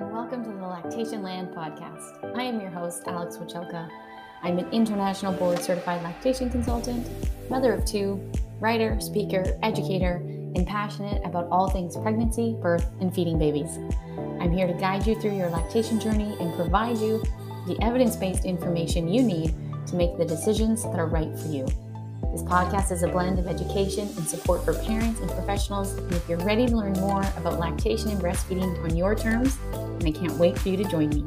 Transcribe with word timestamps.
and 0.00 0.12
welcome 0.12 0.42
to 0.42 0.48
the 0.48 0.66
Lactation 0.66 1.22
Land 1.22 1.48
podcast. 1.48 2.34
I 2.34 2.44
am 2.44 2.58
your 2.58 2.70
host, 2.70 3.02
Alex 3.06 3.36
Wachelka. 3.36 3.90
I'm 4.42 4.58
an 4.58 4.66
international 4.72 5.34
board 5.34 5.60
certified 5.60 6.02
lactation 6.02 6.48
consultant, 6.48 7.06
mother 7.50 7.74
of 7.74 7.84
two, 7.84 8.18
writer, 8.60 8.98
speaker, 8.98 9.44
educator, 9.62 10.16
and 10.56 10.66
passionate 10.66 11.20
about 11.22 11.48
all 11.50 11.68
things 11.68 11.98
pregnancy, 11.98 12.56
birth, 12.62 12.86
and 13.02 13.14
feeding 13.14 13.38
babies. 13.38 13.76
I'm 14.40 14.52
here 14.52 14.66
to 14.66 14.72
guide 14.72 15.06
you 15.06 15.20
through 15.20 15.36
your 15.36 15.50
lactation 15.50 16.00
journey 16.00 16.34
and 16.40 16.54
provide 16.54 16.96
you 16.96 17.22
the 17.66 17.76
evidence 17.82 18.16
based 18.16 18.46
information 18.46 19.06
you 19.06 19.22
need 19.22 19.54
to 19.86 19.96
make 19.96 20.16
the 20.16 20.24
decisions 20.24 20.82
that 20.84 20.98
are 20.98 21.08
right 21.08 21.38
for 21.38 21.48
you. 21.48 21.66
This 22.32 22.44
podcast 22.44 22.92
is 22.92 23.02
a 23.02 23.08
blend 23.08 23.40
of 23.40 23.48
education 23.48 24.06
and 24.16 24.28
support 24.28 24.64
for 24.64 24.72
parents 24.72 25.18
and 25.18 25.28
professionals. 25.32 25.94
And 25.94 26.12
if 26.12 26.28
you're 26.28 26.38
ready 26.38 26.64
to 26.64 26.76
learn 26.76 26.92
more 26.92 27.22
about 27.36 27.58
lactation 27.58 28.08
and 28.08 28.20
breastfeeding 28.20 28.84
on 28.84 28.96
your 28.96 29.16
terms, 29.16 29.58
and 29.72 30.04
I 30.06 30.12
can't 30.12 30.34
wait 30.34 30.56
for 30.56 30.68
you 30.68 30.76
to 30.76 30.84
join 30.84 31.08
me. 31.08 31.26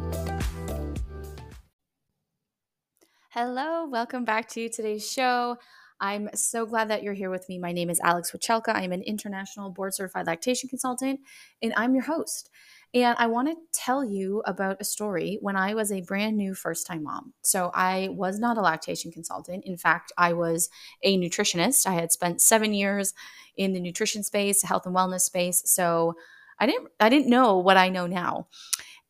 Hello, 3.31 3.85
welcome 3.85 4.23
back 4.23 4.47
to 4.51 4.69
today's 4.69 5.05
show. 5.05 5.57
I'm 5.99 6.29
so 6.35 6.65
glad 6.65 6.89
that 6.89 7.03
you're 7.03 7.13
here 7.13 7.29
with 7.29 7.49
me. 7.49 7.59
My 7.59 7.73
name 7.73 7.89
is 7.89 7.99
Alex 8.01 8.31
Wachelka. 8.31 8.73
I'm 8.73 8.93
an 8.93 9.03
international 9.03 9.71
board 9.71 9.93
certified 9.93 10.27
lactation 10.27 10.69
consultant, 10.69 11.19
and 11.61 11.73
I'm 11.75 11.93
your 11.93 12.05
host. 12.05 12.49
And 12.93 13.15
I 13.17 13.25
want 13.25 13.47
to 13.47 13.55
tell 13.71 14.05
you 14.05 14.43
about 14.45 14.77
a 14.79 14.83
story 14.83 15.39
when 15.41 15.55
I 15.55 15.73
was 15.73 15.91
a 15.91 16.01
brand 16.01 16.37
new 16.37 16.53
first 16.53 16.85
time 16.85 17.03
mom. 17.03 17.33
So 17.41 17.71
I 17.73 18.09
was 18.11 18.39
not 18.39 18.57
a 18.57 18.61
lactation 18.61 19.11
consultant. 19.11 19.65
In 19.65 19.77
fact, 19.77 20.11
I 20.17 20.33
was 20.33 20.69
a 21.01 21.17
nutritionist. 21.17 21.87
I 21.87 21.93
had 21.93 22.11
spent 22.11 22.41
seven 22.41 22.73
years 22.73 23.13
in 23.57 23.73
the 23.73 23.79
nutrition 23.79 24.23
space, 24.23 24.61
health 24.61 24.85
and 24.85 24.95
wellness 24.95 25.21
space. 25.21 25.63
So 25.65 26.13
I 26.59 26.67
didn't 26.67 26.89
I 26.99 27.09
didn't 27.09 27.29
know 27.29 27.57
what 27.57 27.77
I 27.77 27.89
know 27.89 28.05
now. 28.05 28.47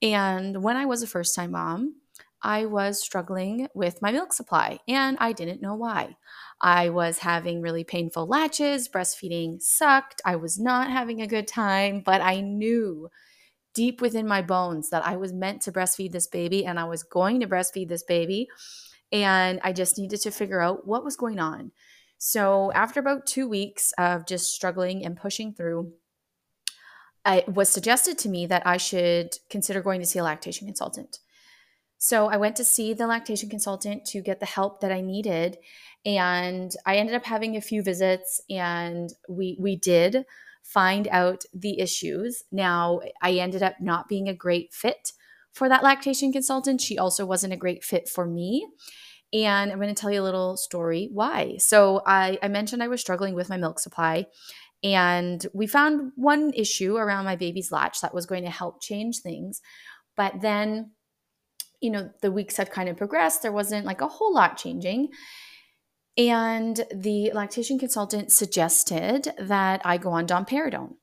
And 0.01 0.63
when 0.63 0.77
I 0.77 0.85
was 0.85 1.03
a 1.03 1.07
first 1.07 1.35
time 1.35 1.51
mom, 1.51 1.95
I 2.41 2.65
was 2.65 3.01
struggling 3.01 3.67
with 3.73 4.01
my 4.01 4.11
milk 4.11 4.33
supply 4.33 4.79
and 4.87 5.17
I 5.19 5.31
didn't 5.31 5.61
know 5.61 5.75
why. 5.75 6.17
I 6.59 6.89
was 6.89 7.19
having 7.19 7.61
really 7.61 7.83
painful 7.85 8.27
latches, 8.27 8.89
breastfeeding 8.89 9.61
sucked, 9.61 10.21
I 10.25 10.35
was 10.35 10.59
not 10.59 10.89
having 10.89 11.21
a 11.21 11.27
good 11.27 11.47
time, 11.47 12.01
but 12.05 12.21
I 12.21 12.41
knew 12.41 13.09
deep 13.73 14.01
within 14.01 14.27
my 14.27 14.41
bones 14.41 14.89
that 14.89 15.05
I 15.05 15.15
was 15.17 15.33
meant 15.33 15.61
to 15.63 15.71
breastfeed 15.71 16.11
this 16.11 16.27
baby 16.27 16.65
and 16.65 16.79
I 16.79 16.85
was 16.85 17.03
going 17.03 17.39
to 17.39 17.47
breastfeed 17.47 17.89
this 17.89 18.03
baby. 18.03 18.47
And 19.11 19.59
I 19.63 19.73
just 19.73 19.97
needed 19.97 20.21
to 20.21 20.31
figure 20.31 20.61
out 20.61 20.87
what 20.87 21.03
was 21.03 21.15
going 21.15 21.39
on. 21.39 21.71
So, 22.17 22.71
after 22.73 23.01
about 23.01 23.25
two 23.25 23.49
weeks 23.49 23.91
of 23.97 24.25
just 24.25 24.53
struggling 24.53 25.05
and 25.05 25.17
pushing 25.17 25.53
through, 25.53 25.91
it 27.25 27.49
was 27.49 27.67
suggested 27.67 28.17
to 28.19 28.29
me 28.29 28.45
that 28.45 28.65
I 28.65 28.77
should 28.77 29.35
consider 29.49 29.81
going 29.81 29.99
to 29.99 30.07
see 30.07 30.19
a 30.19 30.23
lactation 30.23 30.65
consultant. 30.65 31.19
So, 31.97 32.29
I 32.29 32.37
went 32.37 32.55
to 32.55 32.63
see 32.63 32.93
the 32.93 33.07
lactation 33.07 33.49
consultant 33.49 34.05
to 34.05 34.21
get 34.21 34.39
the 34.39 34.45
help 34.45 34.79
that 34.79 34.91
I 34.91 35.01
needed. 35.01 35.57
And 36.05 36.73
I 36.85 36.95
ended 36.95 37.15
up 37.15 37.25
having 37.25 37.57
a 37.57 37.61
few 37.61 37.83
visits, 37.83 38.41
and 38.49 39.11
we, 39.27 39.57
we 39.59 39.75
did 39.75 40.25
find 40.63 41.07
out 41.11 41.43
the 41.53 41.79
issues. 41.79 42.43
Now, 42.51 43.01
I 43.21 43.33
ended 43.33 43.61
up 43.61 43.75
not 43.79 44.07
being 44.07 44.27
a 44.27 44.33
great 44.33 44.73
fit 44.73 45.11
for 45.51 45.69
that 45.69 45.83
lactation 45.83 46.31
consultant. 46.31 46.81
She 46.81 46.97
also 46.97 47.25
wasn't 47.25 47.53
a 47.53 47.57
great 47.57 47.83
fit 47.83 48.09
for 48.09 48.25
me. 48.25 48.67
And 49.33 49.71
I'm 49.71 49.79
going 49.79 49.93
to 49.93 49.99
tell 49.99 50.11
you 50.11 50.21
a 50.21 50.23
little 50.23 50.57
story 50.57 51.09
why. 51.11 51.57
So, 51.57 52.01
I, 52.05 52.39
I 52.41 52.47
mentioned 52.47 52.81
I 52.81 52.87
was 52.87 53.01
struggling 53.01 53.35
with 53.35 53.49
my 53.49 53.57
milk 53.57 53.79
supply, 53.79 54.27
and 54.83 55.45
we 55.53 55.65
found 55.65 56.11
one 56.15 56.51
issue 56.53 56.97
around 56.97 57.25
my 57.25 57.35
baby's 57.35 57.71
latch 57.71 58.01
that 58.01 58.13
was 58.13 58.25
going 58.25 58.43
to 58.43 58.49
help 58.49 58.81
change 58.81 59.19
things. 59.19 59.61
But 60.15 60.41
then, 60.41 60.91
you 61.81 61.89
know, 61.89 62.09
the 62.21 62.31
weeks 62.31 62.57
had 62.57 62.71
kind 62.71 62.89
of 62.89 62.97
progressed. 62.97 63.41
There 63.41 63.51
wasn't 63.51 63.85
like 63.85 64.01
a 64.01 64.07
whole 64.07 64.33
lot 64.33 64.57
changing. 64.57 65.09
And 66.17 66.85
the 66.93 67.31
lactation 67.33 67.79
consultant 67.79 68.31
suggested 68.31 69.33
that 69.39 69.81
I 69.83 69.97
go 69.97 70.11
on 70.11 70.27
domperidone. 70.27 70.95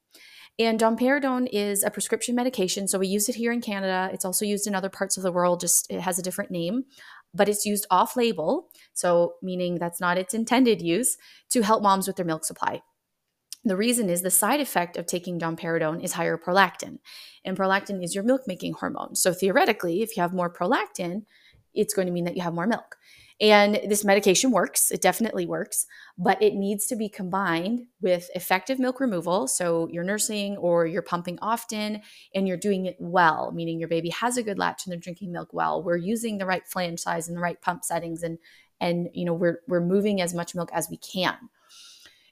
And 0.58 0.78
domperidone 0.78 1.48
is 1.50 1.82
a 1.82 1.90
prescription 1.90 2.34
medication. 2.34 2.86
So 2.86 2.98
we 2.98 3.08
use 3.08 3.28
it 3.28 3.34
here 3.34 3.50
in 3.50 3.62
Canada. 3.62 4.10
It's 4.12 4.24
also 4.26 4.44
used 4.44 4.66
in 4.66 4.74
other 4.74 4.90
parts 4.90 5.16
of 5.16 5.22
the 5.22 5.32
world, 5.32 5.60
just 5.60 5.90
it 5.90 6.00
has 6.00 6.18
a 6.18 6.22
different 6.22 6.50
name, 6.50 6.84
but 7.32 7.48
it's 7.48 7.64
used 7.64 7.86
off 7.90 8.14
label. 8.16 8.68
So, 8.92 9.34
meaning 9.42 9.78
that's 9.78 10.00
not 10.00 10.18
its 10.18 10.34
intended 10.34 10.82
use 10.82 11.16
to 11.50 11.62
help 11.62 11.82
moms 11.82 12.06
with 12.06 12.16
their 12.16 12.26
milk 12.26 12.44
supply. 12.44 12.82
The 13.64 13.76
reason 13.76 14.08
is 14.10 14.22
the 14.22 14.30
side 14.30 14.60
effect 14.60 14.96
of 14.96 15.06
taking 15.06 15.38
domperidone 15.38 16.02
is 16.02 16.12
higher 16.12 16.38
prolactin. 16.38 16.98
And 17.44 17.56
prolactin 17.56 18.02
is 18.02 18.14
your 18.14 18.24
milk 18.24 18.42
making 18.46 18.74
hormone. 18.74 19.16
So, 19.16 19.32
theoretically, 19.32 20.02
if 20.02 20.16
you 20.16 20.22
have 20.22 20.34
more 20.34 20.52
prolactin, 20.52 21.24
it's 21.72 21.94
going 21.94 22.06
to 22.06 22.12
mean 22.12 22.24
that 22.24 22.36
you 22.36 22.42
have 22.42 22.54
more 22.54 22.66
milk. 22.66 22.96
And 23.40 23.80
this 23.88 24.04
medication 24.04 24.50
works, 24.50 24.90
it 24.90 25.00
definitely 25.00 25.46
works, 25.46 25.86
but 26.18 26.42
it 26.42 26.54
needs 26.54 26.86
to 26.88 26.96
be 26.96 27.08
combined 27.08 27.86
with 28.02 28.28
effective 28.34 28.78
milk 28.78 29.00
removal. 29.00 29.48
So 29.48 29.88
you're 29.90 30.04
nursing 30.04 30.58
or 30.58 30.86
you're 30.86 31.00
pumping 31.00 31.38
often 31.40 32.02
and 32.34 32.46
you're 32.46 32.58
doing 32.58 32.84
it 32.84 32.96
well, 32.98 33.50
meaning 33.52 33.78
your 33.78 33.88
baby 33.88 34.10
has 34.10 34.36
a 34.36 34.42
good 34.42 34.58
latch 34.58 34.84
and 34.84 34.92
they're 34.92 35.00
drinking 35.00 35.32
milk 35.32 35.54
well. 35.54 35.82
We're 35.82 35.96
using 35.96 36.36
the 36.36 36.44
right 36.44 36.66
flange 36.66 37.00
size 37.00 37.28
and 37.28 37.36
the 37.36 37.40
right 37.40 37.60
pump 37.60 37.84
settings 37.84 38.22
and 38.22 38.38
and 38.82 39.08
you 39.12 39.24
know 39.24 39.34
we're 39.34 39.60
we're 39.68 39.80
moving 39.80 40.20
as 40.20 40.34
much 40.34 40.54
milk 40.54 40.70
as 40.72 40.88
we 40.90 40.98
can. 40.98 41.36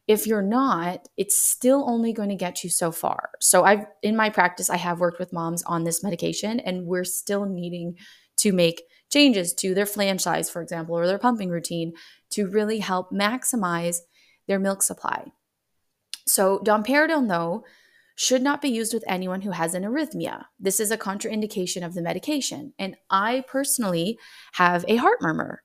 If 0.06 0.26
you're 0.26 0.42
not, 0.42 1.08
it's 1.18 1.36
still 1.36 1.84
only 1.86 2.14
going 2.14 2.30
to 2.30 2.34
get 2.34 2.64
you 2.64 2.70
so 2.70 2.90
far. 2.90 3.30
So 3.40 3.64
I've 3.64 3.86
in 4.02 4.16
my 4.16 4.28
practice 4.28 4.68
I 4.68 4.76
have 4.76 5.00
worked 5.00 5.18
with 5.18 5.32
moms 5.32 5.62
on 5.62 5.84
this 5.84 6.02
medication 6.02 6.60
and 6.60 6.86
we're 6.86 7.04
still 7.04 7.46
needing 7.46 7.96
to 8.38 8.52
make 8.52 8.82
changes 9.10 9.52
to 9.54 9.74
their 9.74 9.86
flange 9.86 10.20
size, 10.20 10.50
for 10.50 10.62
example, 10.62 10.96
or 10.96 11.06
their 11.06 11.18
pumping 11.18 11.50
routine 11.50 11.94
to 12.30 12.48
really 12.48 12.78
help 12.78 13.10
maximize 13.10 14.00
their 14.46 14.58
milk 14.58 14.82
supply. 14.82 15.32
So, 16.26 16.58
domperidone, 16.58 17.28
though, 17.28 17.64
should 18.14 18.42
not 18.42 18.60
be 18.60 18.68
used 18.68 18.92
with 18.92 19.04
anyone 19.06 19.42
who 19.42 19.52
has 19.52 19.74
an 19.74 19.84
arrhythmia. 19.84 20.46
This 20.58 20.80
is 20.80 20.90
a 20.90 20.98
contraindication 20.98 21.84
of 21.84 21.94
the 21.94 22.02
medication. 22.02 22.74
And 22.78 22.96
I 23.08 23.44
personally 23.46 24.18
have 24.54 24.84
a 24.88 24.96
heart 24.96 25.22
murmur. 25.22 25.62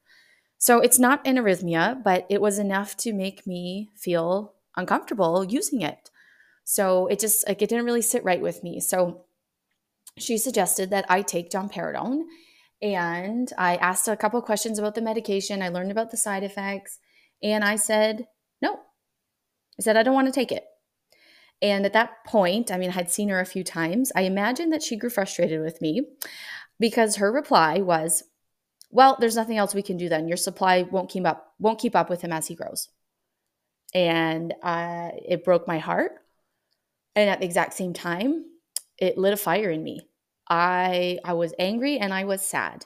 So, 0.57 0.79
it's 0.79 0.99
not 0.99 1.25
an 1.25 1.35
arrhythmia, 1.35 2.03
but 2.03 2.25
it 2.29 2.41
was 2.41 2.59
enough 2.59 2.95
to 2.97 3.11
make 3.11 3.45
me 3.45 3.89
feel 3.95 4.53
uncomfortable 4.77 5.43
using 5.43 5.81
it. 5.81 6.09
So, 6.63 7.07
it 7.07 7.19
just 7.19 7.45
like 7.47 7.61
it 7.61 7.69
didn't 7.69 7.85
really 7.85 8.01
sit 8.01 8.23
right 8.23 8.41
with 8.41 8.63
me. 8.63 8.79
So, 8.79 9.25
she 10.17 10.37
suggested 10.37 10.91
that 10.91 11.05
I 11.09 11.23
take 11.23 11.49
domperidone 11.49 12.23
and 12.83 13.49
I 13.57 13.77
asked 13.77 14.09
a 14.09 14.17
couple 14.17 14.41
questions 14.41 14.77
about 14.77 14.93
the 14.93 15.01
medication. 15.01 15.61
I 15.61 15.69
learned 15.69 15.89
about 15.89 16.11
the 16.11 16.17
side 16.17 16.43
effects. 16.43 16.99
And 17.41 17.63
I 17.63 17.77
said, 17.77 18.27
no. 18.61 18.73
I 18.73 19.81
said, 19.81 19.95
I 19.95 20.03
don't 20.03 20.13
want 20.13 20.27
to 20.27 20.33
take 20.33 20.51
it. 20.51 20.65
And 21.61 21.85
at 21.85 21.93
that 21.93 22.25
point, 22.27 22.71
I 22.71 22.77
mean, 22.77 22.89
I 22.89 22.93
had 22.93 23.09
seen 23.09 23.29
her 23.29 23.39
a 23.39 23.45
few 23.45 23.63
times. 23.63 24.11
I 24.17 24.23
imagine 24.23 24.69
that 24.71 24.83
she 24.83 24.97
grew 24.97 25.09
frustrated 25.09 25.61
with 25.61 25.81
me 25.81 26.01
because 26.77 27.15
her 27.15 27.31
reply 27.31 27.77
was, 27.77 28.23
well, 28.91 29.15
there's 29.17 29.37
nothing 29.37 29.57
else 29.57 29.73
we 29.73 29.81
can 29.81 29.95
do 29.95 30.09
then. 30.09 30.27
Your 30.27 30.35
supply 30.35 30.81
won't 30.81 31.09
keep 31.09 31.25
up, 31.25 31.53
won't 31.59 31.79
keep 31.79 31.95
up 31.95 32.09
with 32.09 32.21
him 32.21 32.33
as 32.33 32.47
he 32.47 32.55
grows. 32.55 32.89
And 33.95 34.53
uh, 34.61 35.11
it 35.25 35.45
broke 35.45 35.69
my 35.69 35.79
heart. 35.79 36.11
And 37.15 37.29
at 37.29 37.39
the 37.39 37.45
exact 37.45 37.75
same 37.75 37.93
time, 37.93 38.43
it 38.97 39.17
lit 39.17 39.31
a 39.31 39.37
fire 39.37 39.69
in 39.69 39.83
me 39.83 40.01
I 40.49 41.19
I 41.23 41.33
was 41.33 41.53
angry 41.59 41.97
and 41.97 42.13
I 42.13 42.25
was 42.25 42.41
sad. 42.41 42.85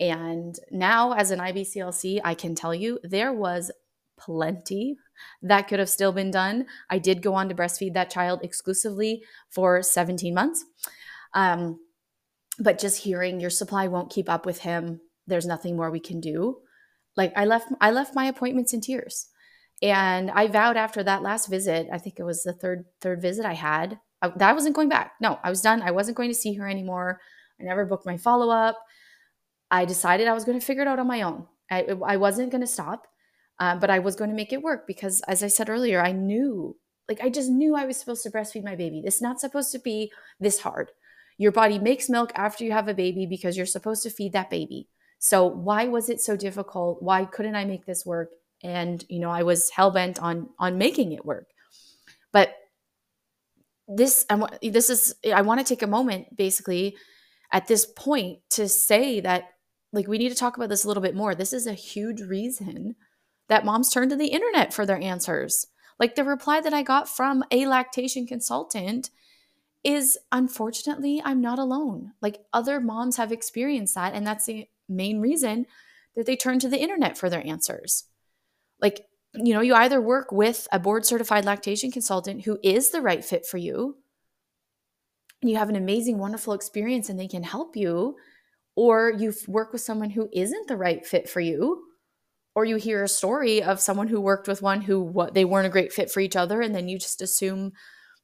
And 0.00 0.58
now 0.70 1.12
as 1.12 1.30
an 1.30 1.38
IBCLC, 1.38 2.20
I 2.24 2.34
can 2.34 2.54
tell 2.54 2.74
you 2.74 2.98
there 3.02 3.32
was 3.32 3.70
plenty 4.18 4.96
that 5.42 5.68
could 5.68 5.78
have 5.78 5.88
still 5.88 6.12
been 6.12 6.30
done. 6.30 6.66
I 6.90 6.98
did 6.98 7.22
go 7.22 7.34
on 7.34 7.48
to 7.48 7.54
breastfeed 7.54 7.94
that 7.94 8.10
child 8.10 8.40
exclusively 8.42 9.22
for 9.50 9.82
17 9.82 10.34
months. 10.34 10.64
Um, 11.34 11.80
but 12.58 12.78
just 12.78 13.02
hearing 13.02 13.40
your 13.40 13.50
supply 13.50 13.88
won't 13.88 14.12
keep 14.12 14.28
up 14.28 14.46
with 14.46 14.60
him, 14.60 15.00
there's 15.26 15.46
nothing 15.46 15.76
more 15.76 15.90
we 15.90 16.00
can 16.00 16.20
do. 16.20 16.58
Like 17.16 17.32
I 17.36 17.44
left 17.44 17.72
I 17.80 17.90
left 17.90 18.14
my 18.14 18.26
appointments 18.26 18.72
in 18.72 18.80
tears. 18.80 19.28
And 19.82 20.30
I 20.30 20.46
vowed 20.46 20.76
after 20.76 21.02
that 21.02 21.22
last 21.22 21.48
visit, 21.48 21.88
I 21.92 21.98
think 21.98 22.18
it 22.18 22.24
was 22.24 22.42
the 22.42 22.52
third 22.52 22.86
third 23.00 23.20
visit 23.20 23.44
I 23.44 23.54
had, 23.54 23.98
I, 24.22 24.32
I 24.40 24.52
wasn't 24.52 24.76
going 24.76 24.88
back. 24.88 25.12
No, 25.20 25.38
I 25.42 25.50
was 25.50 25.60
done. 25.60 25.82
I 25.82 25.90
wasn't 25.90 26.16
going 26.16 26.30
to 26.30 26.34
see 26.34 26.54
her 26.54 26.68
anymore. 26.68 27.20
I 27.60 27.64
never 27.64 27.86
booked 27.86 28.06
my 28.06 28.16
follow 28.16 28.50
up. 28.50 28.78
I 29.70 29.84
decided 29.84 30.28
I 30.28 30.34
was 30.34 30.44
going 30.44 30.58
to 30.58 30.64
figure 30.64 30.82
it 30.82 30.88
out 30.88 30.98
on 30.98 31.06
my 31.06 31.22
own. 31.22 31.46
I, 31.70 31.86
I 32.04 32.16
wasn't 32.16 32.50
going 32.50 32.60
to 32.60 32.66
stop, 32.66 33.06
uh, 33.58 33.76
but 33.76 33.90
I 33.90 33.98
was 33.98 34.16
going 34.16 34.30
to 34.30 34.36
make 34.36 34.52
it 34.52 34.62
work 34.62 34.86
because, 34.86 35.20
as 35.26 35.42
I 35.42 35.48
said 35.48 35.70
earlier, 35.70 36.00
I 36.00 36.12
knew, 36.12 36.76
like, 37.08 37.20
I 37.22 37.30
just 37.30 37.50
knew 37.50 37.74
I 37.74 37.86
was 37.86 37.96
supposed 37.96 38.22
to 38.24 38.30
breastfeed 38.30 38.64
my 38.64 38.76
baby. 38.76 39.02
It's 39.04 39.22
not 39.22 39.40
supposed 39.40 39.72
to 39.72 39.78
be 39.78 40.12
this 40.38 40.60
hard. 40.60 40.90
Your 41.38 41.52
body 41.52 41.78
makes 41.78 42.08
milk 42.08 42.30
after 42.34 42.64
you 42.64 42.72
have 42.72 42.88
a 42.88 42.94
baby 42.94 43.26
because 43.26 43.56
you're 43.56 43.66
supposed 43.66 44.02
to 44.04 44.10
feed 44.10 44.32
that 44.34 44.50
baby. 44.50 44.88
So, 45.18 45.46
why 45.46 45.86
was 45.86 46.08
it 46.08 46.20
so 46.20 46.36
difficult? 46.36 47.02
Why 47.02 47.24
couldn't 47.24 47.56
I 47.56 47.64
make 47.64 47.86
this 47.86 48.04
work? 48.04 48.30
And, 48.62 49.04
you 49.08 49.18
know, 49.18 49.30
I 49.30 49.42
was 49.42 49.70
hell 49.70 49.90
bent 49.90 50.20
on 50.22 50.50
on 50.58 50.78
making 50.78 51.12
it 51.12 51.24
work. 51.24 51.48
But 52.32 52.54
this 53.86 54.24
I 54.30 54.36
want 54.36 54.58
this 54.62 54.90
is 54.90 55.14
I 55.32 55.42
want 55.42 55.60
to 55.60 55.66
take 55.66 55.82
a 55.82 55.86
moment 55.86 56.36
basically 56.36 56.96
at 57.52 57.68
this 57.68 57.86
point 57.86 58.38
to 58.50 58.68
say 58.68 59.20
that 59.20 59.50
like 59.92 60.08
we 60.08 60.18
need 60.18 60.30
to 60.30 60.34
talk 60.34 60.56
about 60.56 60.68
this 60.68 60.84
a 60.84 60.88
little 60.88 61.02
bit 61.02 61.14
more. 61.14 61.34
This 61.34 61.52
is 61.52 61.66
a 61.66 61.74
huge 61.74 62.20
reason 62.20 62.96
that 63.48 63.64
moms 63.64 63.90
turn 63.90 64.08
to 64.08 64.16
the 64.16 64.28
internet 64.28 64.72
for 64.72 64.86
their 64.86 65.00
answers. 65.00 65.66
Like 65.98 66.14
the 66.14 66.24
reply 66.24 66.60
that 66.60 66.74
I 66.74 66.82
got 66.82 67.08
from 67.08 67.44
a 67.50 67.66
lactation 67.66 68.26
consultant 68.26 69.10
is 69.84 70.18
unfortunately, 70.32 71.22
I'm 71.24 71.40
not 71.40 71.58
alone. 71.58 72.12
Like 72.20 72.40
other 72.52 72.80
moms 72.80 73.18
have 73.18 73.30
experienced 73.30 73.94
that. 73.94 74.14
And 74.14 74.26
that's 74.26 74.46
the 74.46 74.66
main 74.88 75.20
reason 75.20 75.66
that 76.16 76.26
they 76.26 76.36
turn 76.36 76.58
to 76.60 76.68
the 76.68 76.80
internet 76.80 77.18
for 77.18 77.28
their 77.28 77.46
answers. 77.46 78.04
Like, 78.80 79.06
you 79.34 79.52
know, 79.52 79.60
you 79.60 79.74
either 79.74 80.00
work 80.00 80.32
with 80.32 80.68
a 80.72 80.78
board 80.78 81.04
certified 81.04 81.44
lactation 81.44 81.90
consultant 81.90 82.44
who 82.44 82.58
is 82.62 82.90
the 82.90 83.00
right 83.00 83.24
fit 83.24 83.46
for 83.46 83.58
you, 83.58 83.96
and 85.42 85.50
you 85.50 85.56
have 85.56 85.68
an 85.68 85.76
amazing, 85.76 86.18
wonderful 86.18 86.54
experience 86.54 87.08
and 87.08 87.18
they 87.18 87.28
can 87.28 87.42
help 87.42 87.76
you, 87.76 88.16
or 88.76 89.12
you 89.16 89.32
work 89.46 89.72
with 89.72 89.82
someone 89.82 90.10
who 90.10 90.28
isn't 90.32 90.68
the 90.68 90.76
right 90.76 91.04
fit 91.06 91.28
for 91.28 91.40
you 91.40 91.84
or 92.54 92.64
you 92.64 92.76
hear 92.76 93.02
a 93.02 93.08
story 93.08 93.62
of 93.62 93.80
someone 93.80 94.08
who 94.08 94.20
worked 94.20 94.48
with 94.48 94.62
one 94.62 94.80
who 94.80 95.00
what 95.00 95.34
they 95.34 95.44
weren't 95.44 95.66
a 95.66 95.70
great 95.70 95.92
fit 95.92 96.10
for 96.10 96.20
each 96.20 96.36
other 96.36 96.60
and 96.60 96.74
then 96.74 96.88
you 96.88 96.98
just 96.98 97.20
assume 97.20 97.72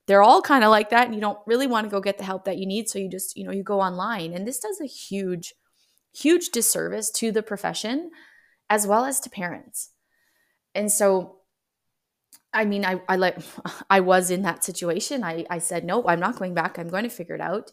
they're 0.06 0.22
all 0.22 0.42
kind 0.42 0.64
of 0.64 0.70
like 0.70 0.90
that 0.90 1.06
and 1.06 1.14
you 1.14 1.20
don't 1.20 1.38
really 1.46 1.66
want 1.66 1.84
to 1.84 1.90
go 1.90 2.00
get 2.00 2.18
the 2.18 2.24
help 2.24 2.44
that 2.44 2.58
you 2.58 2.66
need 2.66 2.88
so 2.88 2.98
you 2.98 3.08
just 3.08 3.36
you 3.36 3.44
know 3.44 3.52
you 3.52 3.62
go 3.62 3.80
online. 3.80 4.32
And 4.32 4.46
this 4.46 4.58
does 4.58 4.80
a 4.80 4.86
huge 4.86 5.54
huge 6.14 6.48
disservice 6.50 7.10
to 7.12 7.30
the 7.30 7.42
profession 7.42 8.10
as 8.68 8.86
well 8.86 9.04
as 9.04 9.20
to 9.20 9.30
parents 9.30 9.90
and 10.80 10.90
so 10.90 11.36
i 12.54 12.64
mean 12.64 12.84
i 12.84 13.00
i 13.08 13.16
let 13.16 13.44
i 13.90 14.00
was 14.00 14.30
in 14.30 14.42
that 14.42 14.64
situation. 14.64 15.22
I 15.22 15.44
i 15.50 15.58
said 15.58 15.84
no 15.84 16.06
i'm 16.08 16.20
not 16.20 16.36
going 16.36 16.54
back. 16.54 16.78
I'm 16.78 16.88
going 16.88 17.04
to 17.04 17.16
figure 17.18 17.34
it 17.34 17.40
out. 17.52 17.72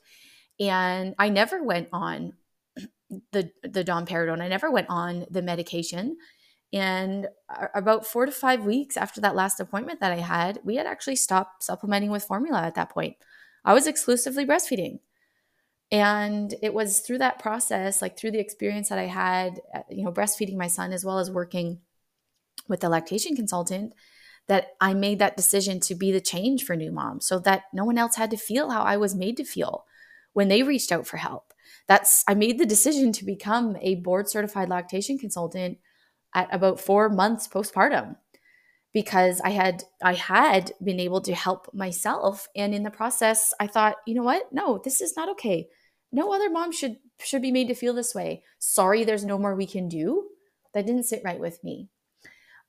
And 0.59 1.15
i 1.17 1.29
never 1.29 1.63
went 1.63 1.89
on 1.93 2.33
the 3.31 3.49
the 3.63 3.83
domperidone. 3.83 4.41
I 4.41 4.49
never 4.49 4.69
went 4.69 4.89
on 4.89 5.25
the 5.31 5.41
medication. 5.41 6.17
And 6.73 7.27
about 7.73 8.05
four 8.05 8.25
to 8.25 8.31
five 8.31 8.65
weeks 8.65 8.97
after 8.97 9.21
that 9.21 9.35
last 9.35 9.61
appointment 9.61 10.01
that 10.01 10.11
I 10.11 10.17
had, 10.17 10.59
we 10.65 10.75
had 10.75 10.85
actually 10.85 11.15
stopped 11.15 11.63
supplementing 11.63 12.11
with 12.11 12.25
formula 12.25 12.61
at 12.61 12.75
that 12.75 12.89
point. 12.89 13.15
I 13.63 13.73
was 13.73 13.87
exclusively 13.87 14.45
breastfeeding. 14.45 14.99
And 15.93 16.53
it 16.61 16.73
was 16.73 16.99
through 16.99 17.19
that 17.19 17.39
process, 17.39 18.01
like 18.01 18.17
through 18.17 18.31
the 18.31 18.45
experience 18.45 18.89
that 18.89 18.99
I 18.99 19.05
had, 19.05 19.61
uh, 19.73 19.83
you 19.89 20.03
know, 20.03 20.11
breastfeeding 20.11 20.57
my 20.57 20.67
son 20.67 20.91
as 20.91 21.05
well 21.05 21.19
as 21.19 21.31
working 21.31 21.79
with 22.67 22.81
the 22.81 22.89
lactation 22.89 23.35
consultant, 23.35 23.93
that 24.47 24.69
I 24.79 24.93
made 24.93 25.19
that 25.19 25.37
decision 25.37 25.79
to 25.81 25.95
be 25.95 26.11
the 26.11 26.21
change 26.21 26.63
for 26.63 26.75
new 26.75 26.91
moms 26.91 27.27
so 27.27 27.39
that 27.39 27.63
no 27.73 27.83
one 27.83 27.97
else 27.97 28.15
had 28.15 28.31
to 28.31 28.37
feel 28.37 28.69
how 28.69 28.81
I 28.81 28.97
was 28.97 29.15
made 29.15 29.37
to 29.37 29.43
feel 29.43 29.85
when 30.33 30.47
they 30.47 30.63
reached 30.63 30.91
out 30.91 31.05
for 31.05 31.17
help. 31.17 31.53
That's, 31.87 32.23
I 32.27 32.33
made 32.33 32.57
the 32.57 32.65
decision 32.65 33.11
to 33.13 33.25
become 33.25 33.77
a 33.81 33.95
board 33.95 34.29
certified 34.29 34.69
lactation 34.69 35.17
consultant 35.17 35.79
at 36.33 36.53
about 36.53 36.79
four 36.79 37.09
months 37.09 37.47
postpartum 37.47 38.15
because 38.93 39.41
I 39.41 39.49
had 39.49 39.83
I 40.01 40.13
had 40.13 40.71
been 40.83 40.99
able 40.99 41.21
to 41.21 41.35
help 41.35 41.73
myself 41.73 42.47
and 42.55 42.73
in 42.73 42.83
the 42.83 42.89
process 42.89 43.53
I 43.59 43.67
thought, 43.67 43.97
you 44.05 44.15
know 44.15 44.23
what? 44.23 44.51
No, 44.51 44.81
this 44.83 45.01
is 45.01 45.15
not 45.15 45.29
okay. 45.29 45.67
No 46.11 46.33
other 46.33 46.49
mom 46.49 46.71
should 46.71 46.97
should 47.19 47.41
be 47.41 47.51
made 47.51 47.67
to 47.67 47.75
feel 47.75 47.93
this 47.93 48.15
way. 48.15 48.43
Sorry, 48.59 49.03
there's 49.03 49.25
no 49.25 49.37
more 49.37 49.55
we 49.55 49.67
can 49.67 49.87
do. 49.87 50.29
That 50.73 50.85
didn't 50.85 51.03
sit 51.03 51.21
right 51.23 51.39
with 51.39 51.63
me. 51.63 51.89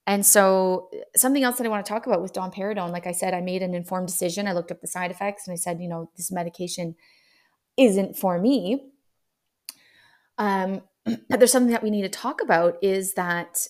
And 0.08 0.24
so 0.24 0.88
something 1.14 1.44
else 1.44 1.58
that 1.58 1.66
I 1.66 1.68
want 1.68 1.84
to 1.84 1.92
talk 1.92 2.06
about 2.06 2.22
with 2.22 2.32
domperidone, 2.32 2.92
like 2.92 3.06
I 3.06 3.12
said, 3.12 3.34
I 3.34 3.42
made 3.42 3.62
an 3.62 3.74
informed 3.74 4.06
decision. 4.06 4.48
I 4.48 4.54
looked 4.54 4.70
up 4.70 4.80
the 4.80 4.86
side 4.86 5.10
effects 5.10 5.46
and 5.46 5.52
I 5.52 5.56
said, 5.56 5.82
you 5.82 5.88
know, 5.88 6.10
this 6.16 6.32
medication 6.32 6.96
isn't 7.76 8.16
for 8.16 8.38
me. 8.38 8.88
Um, 10.38 10.80
but 11.04 11.38
there's 11.38 11.52
something 11.52 11.72
that 11.72 11.82
we 11.82 11.90
need 11.90 12.02
to 12.02 12.08
talk 12.08 12.40
about 12.40 12.82
is 12.82 13.12
that 13.14 13.66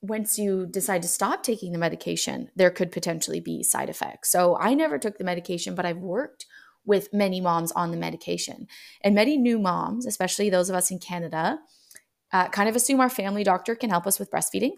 once 0.00 0.38
you 0.38 0.66
decide 0.70 1.02
to 1.02 1.08
stop 1.08 1.42
taking 1.42 1.72
the 1.72 1.78
medication, 1.78 2.48
there 2.56 2.70
could 2.70 2.90
potentially 2.90 3.40
be 3.40 3.62
side 3.62 3.90
effects. 3.90 4.32
So 4.32 4.56
I 4.56 4.72
never 4.72 4.98
took 4.98 5.18
the 5.18 5.24
medication, 5.24 5.74
but 5.74 5.84
I've 5.84 5.98
worked 5.98 6.46
with 6.86 7.12
many 7.12 7.42
moms 7.42 7.72
on 7.72 7.90
the 7.90 7.98
medication. 7.98 8.68
And 9.02 9.14
many 9.14 9.36
new 9.36 9.58
moms, 9.58 10.06
especially 10.06 10.48
those 10.48 10.70
of 10.70 10.76
us 10.76 10.90
in 10.90 10.98
Canada, 10.98 11.58
uh, 12.32 12.48
kind 12.48 12.70
of 12.70 12.76
assume 12.76 13.00
our 13.00 13.10
family 13.10 13.44
doctor 13.44 13.74
can 13.74 13.90
help 13.90 14.06
us 14.06 14.18
with 14.18 14.30
breastfeeding. 14.30 14.70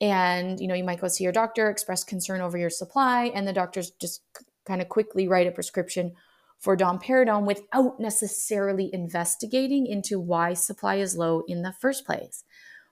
And 0.00 0.60
you 0.60 0.68
know, 0.68 0.74
you 0.74 0.84
might 0.84 1.00
go 1.00 1.08
see 1.08 1.24
your 1.24 1.32
doctor, 1.32 1.68
express 1.68 2.04
concern 2.04 2.40
over 2.40 2.56
your 2.56 2.70
supply, 2.70 3.26
and 3.34 3.46
the 3.46 3.52
doctors 3.52 3.90
just 3.90 4.22
kind 4.66 4.80
of 4.80 4.88
quickly 4.88 5.26
write 5.26 5.46
a 5.46 5.52
prescription 5.52 6.12
for 6.58 6.76
domperidone 6.76 7.46
without 7.46 8.00
necessarily 8.00 8.90
investigating 8.92 9.86
into 9.86 10.18
why 10.18 10.54
supply 10.54 10.96
is 10.96 11.16
low 11.16 11.42
in 11.46 11.62
the 11.62 11.72
first 11.72 12.04
place. 12.04 12.44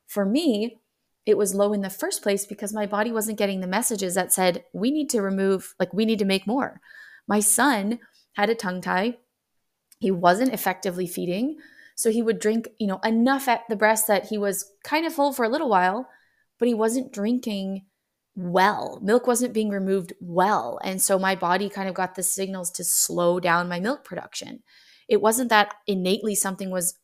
For 0.07 0.25
me, 0.25 0.79
it 1.27 1.37
was 1.37 1.55
low 1.55 1.73
in 1.73 1.81
the 1.81 1.91
first 1.91 2.23
place 2.23 2.47
because 2.47 2.73
my 2.73 2.87
body 2.87 3.11
wasn't 3.11 3.39
getting 3.39 3.61
the 3.61 3.67
messages 3.67 4.15
that 4.15 4.33
said, 4.33 4.65
we 4.73 4.93
need 4.93 5.11
to 5.11 5.21
remove, 5.21 5.75
like, 5.81 5.93
we 5.93 6.05
need 6.05 6.21
to 6.21 6.25
make 6.25 6.47
more. 6.47 6.81
My 7.27 7.41
son 7.41 7.99
had 8.35 8.49
a 8.49 8.55
tongue 8.55 8.81
tie. 8.81 9.19
He 9.99 10.13
wasn't 10.13 10.53
effectively 10.53 11.09
feeding. 11.09 11.57
So 11.97 12.11
he 12.11 12.23
would 12.23 12.39
drink, 12.39 12.69
you 12.79 12.87
know, 12.87 13.01
enough 13.03 13.49
at 13.49 13.63
the 13.69 13.75
breast 13.75 14.07
that 14.07 14.27
he 14.27 14.39
was 14.39 14.71
kind 14.85 15.05
of 15.05 15.13
full 15.13 15.33
for 15.33 15.45
a 15.45 15.49
little 15.49 15.69
while, 15.69 16.09
but 16.59 16.69
he 16.69 16.75
wasn't 16.75 17.13
drinking 17.13 17.87
well. 18.35 19.01
Milk 19.03 19.27
wasn't 19.27 19.55
being 19.55 19.71
removed 19.71 20.13
well. 20.21 20.79
And 20.85 21.01
so 21.01 21.19
my 21.19 21.35
body 21.35 21.69
kind 21.69 21.89
of 21.89 21.95
got 21.95 22.15
the 22.15 22.23
signals 22.23 22.71
to 22.73 22.85
slow 22.85 23.41
down 23.41 23.69
my 23.69 23.81
milk 23.81 24.05
production. 24.05 24.63
It 25.09 25.23
wasn't 25.23 25.51
that 25.51 25.75
innately 25.87 26.35
something 26.35 26.71
was, 26.71 26.99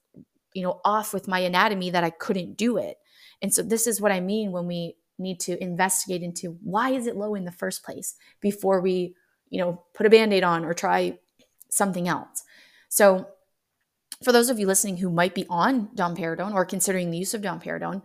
you 0.52 0.62
know, 0.62 0.81
off 0.84 1.14
with 1.14 1.28
my 1.28 1.38
anatomy 1.38 1.90
that 1.90 2.04
I 2.04 2.10
couldn't 2.10 2.56
do 2.56 2.76
it. 2.76 2.99
And 3.40 3.52
so 3.52 3.62
this 3.62 3.87
is 3.87 4.00
what 4.00 4.12
I 4.12 4.20
mean 4.20 4.52
when 4.52 4.66
we 4.66 4.96
need 5.19 5.40
to 5.40 5.62
investigate 5.62 6.22
into 6.22 6.58
why 6.62 6.90
is 6.90 7.06
it 7.06 7.16
low 7.16 7.34
in 7.34 7.44
the 7.44 7.52
first 7.52 7.82
place 7.82 8.14
before 8.40 8.81
we, 8.81 9.14
you 9.49 9.58
know, 9.58 9.82
put 9.94 10.06
a 10.06 10.10
band-aid 10.10 10.44
on 10.44 10.64
or 10.64 10.75
try 10.75 11.19
something 11.70 12.08
else. 12.08 12.43
So 12.88 13.26
for 14.22 14.32
those 14.32 14.50
of 14.50 14.58
you 14.58 14.66
listening 14.66 14.99
who 14.99 15.10
might 15.10 15.34
be 15.34 15.46
on 15.49 15.88
domperidone 15.94 16.54
or 16.54 16.64
considering 16.64 17.10
the 17.10 17.19
use 17.19 17.34
of 17.34 17.43
domperidone, 17.43 18.02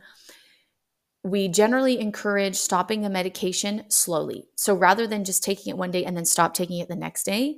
we 1.29 1.47
generally 1.47 1.99
encourage 1.99 2.55
stopping 2.55 3.01
the 3.01 3.09
medication 3.09 3.83
slowly. 3.89 4.45
So 4.55 4.73
rather 4.73 5.07
than 5.07 5.25
just 5.25 5.43
taking 5.43 5.71
it 5.71 5.77
one 5.77 5.91
day 5.91 6.05
and 6.05 6.15
then 6.15 6.25
stop 6.25 6.53
taking 6.53 6.79
it 6.79 6.87
the 6.87 6.95
next 6.95 7.23
day, 7.23 7.57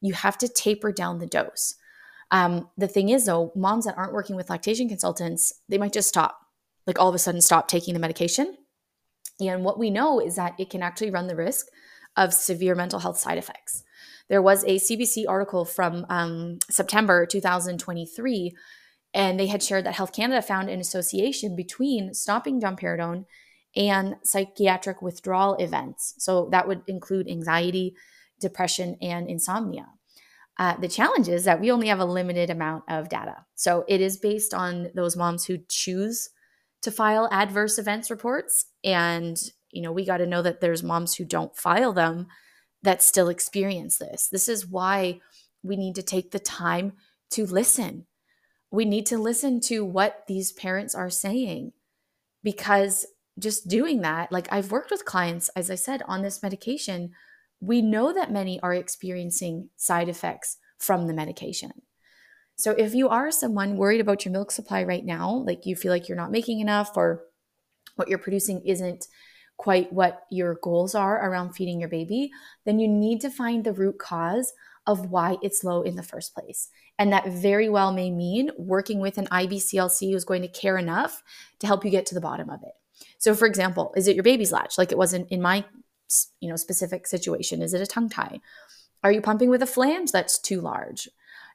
you 0.00 0.14
have 0.14 0.38
to 0.38 0.48
taper 0.48 0.92
down 0.92 1.18
the 1.18 1.26
dose. 1.26 1.74
Um, 2.30 2.68
the 2.78 2.88
thing 2.88 3.10
is, 3.10 3.26
though, 3.26 3.52
moms 3.54 3.84
that 3.84 3.96
aren't 3.98 4.14
working 4.14 4.36
with 4.36 4.50
lactation 4.50 4.88
consultants, 4.88 5.52
they 5.68 5.78
might 5.78 5.92
just 5.92 6.08
stop, 6.08 6.38
like 6.86 6.98
all 6.98 7.08
of 7.08 7.14
a 7.14 7.18
sudden 7.18 7.42
stop 7.42 7.68
taking 7.68 7.92
the 7.92 8.00
medication. 8.00 8.56
And 9.40 9.64
what 9.64 9.78
we 9.78 9.90
know 9.90 10.18
is 10.18 10.36
that 10.36 10.54
it 10.58 10.70
can 10.70 10.82
actually 10.82 11.10
run 11.10 11.26
the 11.26 11.36
risk 11.36 11.66
of 12.16 12.32
severe 12.32 12.74
mental 12.74 13.00
health 13.00 13.18
side 13.18 13.38
effects. 13.38 13.84
There 14.28 14.42
was 14.42 14.64
a 14.64 14.78
CBC 14.78 15.24
article 15.28 15.64
from 15.64 16.06
um, 16.08 16.58
September 16.70 17.26
2023 17.26 18.54
and 19.14 19.38
they 19.38 19.46
had 19.46 19.62
shared 19.62 19.84
that 19.84 19.94
Health 19.94 20.12
Canada 20.12 20.42
found 20.42 20.68
an 20.68 20.80
association 20.80 21.54
between 21.54 22.14
stopping 22.14 22.60
domperidone 22.60 23.24
and 23.76 24.16
psychiatric 24.22 25.02
withdrawal 25.02 25.54
events. 25.56 26.14
So 26.18 26.48
that 26.52 26.68
would 26.68 26.82
include 26.86 27.28
anxiety, 27.28 27.94
depression, 28.40 28.96
and 29.00 29.28
insomnia. 29.28 29.86
Uh, 30.58 30.76
the 30.76 30.88
challenge 30.88 31.28
is 31.28 31.44
that 31.44 31.60
we 31.60 31.70
only 31.70 31.88
have 31.88 32.00
a 32.00 32.04
limited 32.04 32.50
amount 32.50 32.84
of 32.88 33.08
data. 33.08 33.46
So 33.54 33.84
it 33.88 34.00
is 34.00 34.18
based 34.18 34.52
on 34.52 34.90
those 34.94 35.16
moms 35.16 35.46
who 35.46 35.58
choose 35.68 36.30
to 36.82 36.90
file 36.90 37.28
adverse 37.30 37.78
events 37.78 38.10
reports. 38.10 38.66
And, 38.84 39.36
you 39.70 39.82
know, 39.82 39.92
we 39.92 40.04
got 40.04 40.18
to 40.18 40.26
know 40.26 40.42
that 40.42 40.60
there's 40.60 40.82
moms 40.82 41.14
who 41.14 41.24
don't 41.24 41.56
file 41.56 41.92
them 41.92 42.26
that 42.82 43.02
still 43.02 43.28
experience 43.28 43.98
this. 43.98 44.28
This 44.30 44.48
is 44.48 44.66
why 44.66 45.20
we 45.62 45.76
need 45.76 45.94
to 45.94 46.02
take 46.02 46.32
the 46.32 46.40
time 46.40 46.92
to 47.30 47.46
listen 47.46 48.06
we 48.72 48.86
need 48.86 49.04
to 49.06 49.18
listen 49.18 49.60
to 49.60 49.84
what 49.84 50.24
these 50.26 50.50
parents 50.50 50.94
are 50.94 51.10
saying 51.10 51.72
because 52.42 53.06
just 53.38 53.68
doing 53.68 54.00
that, 54.00 54.32
like 54.32 54.48
I've 54.50 54.72
worked 54.72 54.90
with 54.90 55.04
clients, 55.04 55.50
as 55.50 55.70
I 55.70 55.74
said, 55.74 56.02
on 56.08 56.22
this 56.22 56.42
medication, 56.42 57.12
we 57.60 57.82
know 57.82 58.12
that 58.12 58.32
many 58.32 58.58
are 58.60 58.74
experiencing 58.74 59.68
side 59.76 60.08
effects 60.08 60.56
from 60.78 61.06
the 61.06 61.14
medication. 61.14 61.70
So 62.56 62.72
if 62.72 62.94
you 62.94 63.08
are 63.10 63.30
someone 63.30 63.76
worried 63.76 64.00
about 64.00 64.24
your 64.24 64.32
milk 64.32 64.50
supply 64.50 64.82
right 64.82 65.04
now, 65.04 65.44
like 65.46 65.66
you 65.66 65.76
feel 65.76 65.92
like 65.92 66.08
you're 66.08 66.16
not 66.16 66.32
making 66.32 66.60
enough 66.60 66.96
or 66.96 67.24
what 67.96 68.08
you're 68.08 68.18
producing 68.18 68.62
isn't 68.66 69.06
quite 69.58 69.92
what 69.92 70.22
your 70.30 70.56
goals 70.62 70.94
are 70.94 71.28
around 71.28 71.52
feeding 71.52 71.78
your 71.78 71.90
baby, 71.90 72.30
then 72.64 72.78
you 72.78 72.88
need 72.88 73.20
to 73.20 73.30
find 73.30 73.64
the 73.64 73.72
root 73.72 73.98
cause 73.98 74.52
of 74.86 75.10
why 75.10 75.36
it's 75.42 75.64
low 75.64 75.82
in 75.82 75.96
the 75.96 76.02
first 76.02 76.34
place. 76.34 76.68
And 76.98 77.12
that 77.12 77.28
very 77.28 77.68
well 77.68 77.92
may 77.92 78.10
mean 78.10 78.50
working 78.56 79.00
with 79.00 79.18
an 79.18 79.26
IBCLC 79.26 80.12
who's 80.12 80.24
going 80.24 80.42
to 80.42 80.48
care 80.48 80.76
enough 80.76 81.22
to 81.60 81.66
help 81.66 81.84
you 81.84 81.90
get 81.90 82.06
to 82.06 82.14
the 82.14 82.20
bottom 82.20 82.50
of 82.50 82.62
it. 82.62 82.72
So, 83.18 83.34
for 83.34 83.46
example, 83.46 83.92
is 83.96 84.08
it 84.08 84.16
your 84.16 84.24
baby's 84.24 84.52
latch, 84.52 84.78
like 84.78 84.92
it 84.92 84.98
was 84.98 85.12
in, 85.12 85.26
in 85.26 85.40
my 85.40 85.64
you 86.40 86.48
know 86.48 86.56
specific 86.56 87.06
situation? 87.06 87.62
Is 87.62 87.74
it 87.74 87.80
a 87.80 87.86
tongue 87.86 88.08
tie? 88.08 88.40
Are 89.02 89.12
you 89.12 89.20
pumping 89.20 89.50
with 89.50 89.62
a 89.62 89.66
flange 89.66 90.12
that's 90.12 90.38
too 90.38 90.60
large? 90.60 91.08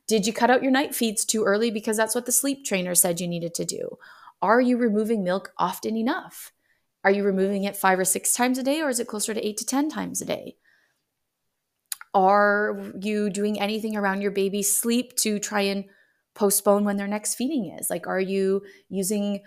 Did 0.08 0.26
you 0.26 0.34
cut 0.34 0.50
out 0.50 0.64
your 0.64 0.72
night 0.72 0.96
feeds 0.96 1.26
too 1.26 1.44
early 1.44 1.70
because 1.70 1.98
that's 1.98 2.16
what 2.16 2.26
the 2.26 2.32
sleep 2.32 2.66
trainer 2.66 2.96
said 2.96 3.20
you 3.20 3.28
needed 3.28 3.54
to 3.56 3.66
do? 3.66 3.98
Are 4.42 4.62
you 4.62 4.78
removing 4.78 5.24
milk 5.24 5.52
often 5.58 5.98
enough? 5.98 6.54
Are 7.04 7.12
you 7.12 7.24
removing 7.24 7.64
it 7.64 7.76
five 7.76 8.00
or 8.00 8.06
six 8.06 8.34
times 8.34 8.58
a 8.58 8.64
day, 8.64 8.82
or 8.82 8.90
is 8.90 9.00
it 9.00 9.08
closer 9.08 9.34
to 9.34 9.46
eight 9.46 9.58
to 9.58 9.66
10 9.66 9.90
times 9.90 10.22
a 10.22 10.26
day? 10.26 10.56
Are 12.18 12.92
you 13.00 13.30
doing 13.30 13.62
anything 13.62 13.96
around 13.96 14.22
your 14.22 14.32
baby's 14.32 14.76
sleep 14.76 15.16
to 15.18 15.38
try 15.38 15.62
and 15.62 15.86
postpone 16.34 16.84
when 16.84 16.98
their 16.98 17.08
next 17.08 17.36
feeding 17.36 17.78
is? 17.80 17.92
Like, 17.92 18.08
are 18.08 18.20
you 18.20 18.64
using, 18.90 19.42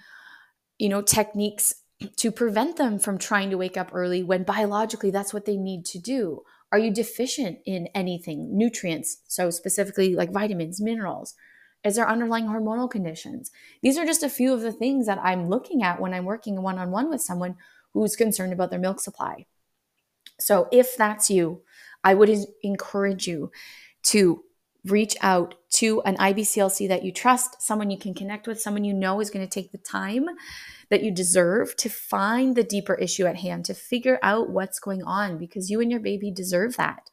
you 0.79 0.89
know, 0.89 1.03
techniques 1.03 1.75
to 2.19 2.31
prevent 2.31 2.77
them 2.77 3.01
from 3.01 3.19
trying 3.19 3.51
to 3.51 3.59
wake 3.59 3.77
up 3.77 3.91
early 3.93 4.23
when 4.23 4.45
biologically 4.45 5.11
that's 5.11 5.35
what 5.35 5.47
they 5.47 5.57
need 5.57 5.85
to 5.87 5.99
do? 5.99 6.43
Are 6.71 6.79
you 6.79 6.95
deficient 6.95 7.59
in 7.67 7.89
anything, 7.89 8.57
nutrients? 8.57 9.19
So, 9.27 9.51
specifically 9.51 10.15
like 10.15 10.33
vitamins, 10.33 10.81
minerals? 10.81 11.35
Is 11.83 11.97
there 11.97 12.09
underlying 12.09 12.47
hormonal 12.47 12.89
conditions? 12.89 13.51
These 13.83 13.99
are 13.99 14.07
just 14.07 14.23
a 14.23 14.29
few 14.29 14.55
of 14.55 14.61
the 14.61 14.71
things 14.71 15.07
that 15.07 15.19
I'm 15.21 15.49
looking 15.49 15.83
at 15.83 16.01
when 16.01 16.15
I'm 16.15 16.25
working 16.25 16.63
one 16.63 16.79
on 16.79 16.93
one 16.93 17.11
with 17.11 17.21
someone 17.21 17.57
who's 17.95 18.15
concerned 18.15 18.53
about 18.53 18.71
their 18.71 18.79
milk 18.79 19.01
supply. 19.01 19.47
So, 20.39 20.69
if 20.71 20.97
that's 20.97 21.31
you, 21.31 21.63
I 22.03 22.15
would 22.15 22.31
encourage 22.63 23.27
you 23.27 23.51
to 24.05 24.45
reach 24.85 25.17
out 25.21 25.55
to 25.69 26.01
an 26.03 26.17
IBCLC 26.17 26.89
that 26.89 27.05
you 27.05 27.13
trust, 27.13 27.61
someone 27.61 27.91
you 27.91 27.99
can 27.99 28.15
connect 28.15 28.47
with, 28.47 28.61
someone 28.61 28.85
you 28.85 28.95
know 28.95 29.21
is 29.21 29.31
going 29.31 29.47
to 29.47 29.51
take 29.51 29.73
the 29.73 29.79
time 29.79 30.27
that 30.89 31.03
you 31.03 31.11
deserve 31.11 31.77
to 31.77 31.89
find 31.89 32.57
the 32.57 32.65
deeper 32.65 32.95
issue 32.95 33.27
at 33.27 33.37
hand, 33.37 33.65
to 33.67 33.75
figure 33.75 34.19
out 34.23 34.49
what's 34.49 34.81
going 34.81 35.03
on, 35.03 35.37
because 35.37 35.71
you 35.71 35.81
and 35.81 35.91
your 35.91 36.01
baby 36.01 36.31
deserve 36.31 36.77
that. 36.77 37.11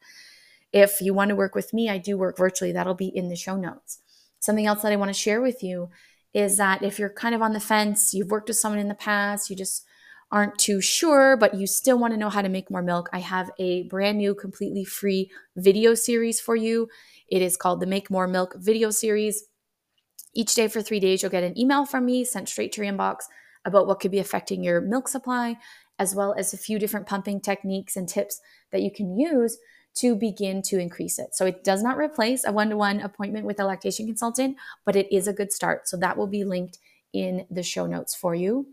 If 0.72 1.00
you 1.00 1.14
want 1.14 1.28
to 1.28 1.36
work 1.36 1.54
with 1.54 1.72
me, 1.72 1.88
I 1.88 1.98
do 1.98 2.16
work 2.16 2.36
virtually. 2.36 2.72
That'll 2.72 2.94
be 2.94 3.08
in 3.08 3.28
the 3.28 3.36
show 3.36 3.56
notes. 3.56 4.00
Something 4.40 4.66
else 4.66 4.82
that 4.82 4.92
I 4.92 4.96
want 4.96 5.10
to 5.10 5.14
share 5.14 5.40
with 5.40 5.62
you 5.62 5.90
is 6.34 6.56
that 6.56 6.82
if 6.82 6.98
you're 6.98 7.08
kind 7.10 7.34
of 7.34 7.42
on 7.42 7.52
the 7.52 7.60
fence, 7.60 8.12
you've 8.12 8.30
worked 8.30 8.48
with 8.48 8.58
someone 8.58 8.80
in 8.80 8.88
the 8.88 8.94
past, 8.94 9.50
you 9.50 9.56
just 9.56 9.84
aren't 10.30 10.58
too 10.58 10.80
sure, 10.80 11.36
but 11.36 11.54
you 11.54 11.66
still 11.66 11.98
want 11.98 12.12
to 12.12 12.18
know 12.18 12.28
how 12.28 12.42
to 12.42 12.48
make 12.48 12.70
more 12.70 12.82
milk, 12.82 13.08
I 13.12 13.20
have 13.20 13.50
a 13.58 13.84
brand 13.84 14.18
new, 14.18 14.34
completely 14.34 14.84
free 14.84 15.30
video 15.56 15.94
series 15.94 16.40
for 16.40 16.54
you. 16.54 16.88
It 17.28 17.42
is 17.42 17.56
called 17.56 17.80
the 17.80 17.86
Make 17.86 18.10
More 18.10 18.26
Milk 18.26 18.54
video 18.58 18.90
series. 18.90 19.44
Each 20.34 20.54
day 20.54 20.68
for 20.68 20.82
three 20.82 21.00
days, 21.00 21.22
you'll 21.22 21.30
get 21.30 21.44
an 21.44 21.58
email 21.58 21.86
from 21.86 22.04
me 22.04 22.24
sent 22.24 22.48
straight 22.48 22.72
to 22.72 22.84
your 22.84 22.92
inbox 22.92 23.20
about 23.64 23.86
what 23.86 24.00
could 24.00 24.10
be 24.10 24.18
affecting 24.18 24.62
your 24.62 24.80
milk 24.80 25.08
supply, 25.08 25.56
as 25.98 26.14
well 26.14 26.34
as 26.36 26.52
a 26.52 26.58
few 26.58 26.78
different 26.78 27.06
pumping 27.06 27.40
techniques 27.40 27.96
and 27.96 28.08
tips 28.08 28.40
that 28.70 28.82
you 28.82 28.90
can 28.90 29.18
use 29.18 29.58
to 29.94 30.14
begin 30.14 30.62
to 30.62 30.78
increase 30.78 31.18
it. 31.18 31.34
So 31.34 31.46
it 31.46 31.64
does 31.64 31.82
not 31.82 31.96
replace 31.96 32.44
a 32.44 32.52
one 32.52 32.68
to 32.70 32.76
one 32.76 33.00
appointment 33.00 33.46
with 33.46 33.58
a 33.58 33.64
lactation 33.64 34.06
consultant, 34.06 34.56
but 34.84 34.94
it 34.94 35.12
is 35.12 35.26
a 35.26 35.32
good 35.32 35.52
start. 35.52 35.88
So 35.88 35.96
that 35.96 36.16
will 36.16 36.28
be 36.28 36.44
linked 36.44 36.78
in 37.12 37.46
the 37.50 37.62
show 37.62 37.86
notes 37.86 38.14
for 38.14 38.34
you. 38.34 38.68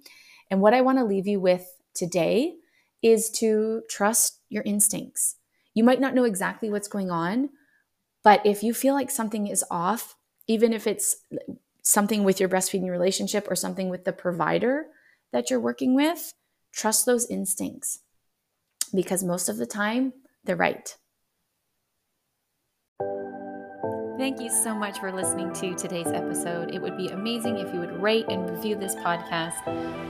And 0.50 0.62
what 0.62 0.74
I 0.74 0.82
want 0.82 0.98
to 1.00 1.06
leave 1.06 1.28
you 1.28 1.40
with 1.40 1.68
today 1.94 2.56
is 3.02 3.30
to 3.30 3.82
trust 3.90 4.40
your 4.50 4.64
instincts. 4.64 5.36
You 5.74 5.84
might 5.84 6.00
not 6.00 6.16
know 6.16 6.24
exactly 6.24 6.70
what's 6.70 6.88
going 6.88 7.12
on, 7.12 7.50
but 8.24 8.46
if 8.46 8.64
you 8.64 8.74
feel 8.74 8.94
like 8.94 9.12
something 9.12 9.48
is 9.48 9.64
off, 9.70 10.16
even 10.48 10.74
if 10.74 10.88
it's 10.88 11.18
something 11.82 12.24
with 12.24 12.40
your 12.40 12.50
breastfeeding 12.50 12.90
relationship 12.90 13.50
or 13.50 13.56
something 13.56 13.90
with 13.90 14.06
the 14.06 14.14
provider 14.14 14.88
that 15.32 15.50
you're 15.50 15.60
working 15.60 15.96
with, 15.96 16.34
trust 16.72 17.06
those 17.06 17.30
instincts 17.30 18.00
because 18.94 19.24
most 19.24 19.50
of 19.50 19.58
the 19.58 19.66
time 19.66 20.14
they're 20.44 20.56
right. 20.56 20.96
Thank 24.18 24.40
you 24.40 24.50
so 24.50 24.74
much 24.74 25.00
for 25.00 25.12
listening 25.12 25.52
to 25.56 25.76
today's 25.76 26.08
episode. 26.08 26.74
It 26.74 26.82
would 26.82 26.96
be 26.96 27.10
amazing 27.10 27.58
if 27.58 27.74
you 27.74 27.82
would 27.82 28.02
rate 28.02 28.26
and 28.30 28.50
review 28.50 28.76
this 28.76 28.96
podcast, 28.96 29.62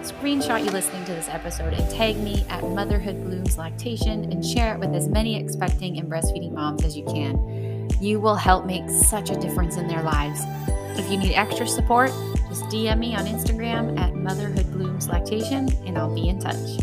screenshot 0.04 0.64
you 0.64 0.70
listening 0.70 1.04
to 1.06 1.14
this 1.14 1.28
episode, 1.28 1.74
and 1.74 1.90
tag 1.90 2.16
me 2.18 2.46
at 2.50 2.62
Motherhood 2.64 3.24
Blooms 3.24 3.58
Lactation 3.58 4.32
and 4.32 4.46
share 4.46 4.76
it 4.76 4.80
with 4.80 4.94
as 4.94 5.08
many 5.08 5.36
expecting 5.40 5.98
and 5.98 6.08
breastfeeding 6.08 6.52
moms 6.52 6.84
as 6.84 6.96
you 6.96 7.04
can. 7.06 7.90
You 8.00 8.20
will 8.20 8.36
help 8.36 8.68
make 8.68 8.88
such 8.92 9.32
a 9.32 9.36
difference 9.36 9.78
in 9.78 9.88
their 9.88 10.04
lives. 10.04 10.40
If 11.00 11.10
you 11.10 11.18
need 11.18 11.34
extra 11.34 11.68
support, 11.68 12.12
just 12.48 12.64
DM 12.66 13.00
me 13.00 13.16
on 13.16 13.26
Instagram 13.26 14.00
at 14.00 14.14
Motherhood 14.14 14.72
Blooms 14.72 15.10
Lactation 15.10 15.68
and 15.88 15.98
I'll 15.98 16.14
be 16.14 16.30
in 16.30 16.40
touch. 16.40 16.78